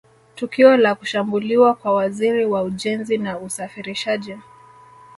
Tukio 0.35 0.77
la 0.77 0.95
kushambuliwa 0.95 1.73
kwa 1.75 1.93
Waziri 1.93 2.45
wa 2.45 2.63
Ujenzi 2.63 3.17
na 3.17 3.39
Usafirishaji 3.39 4.37